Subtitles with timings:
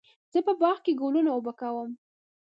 [0.33, 1.91] زه په باغ کې ګلونه اوبه کوم.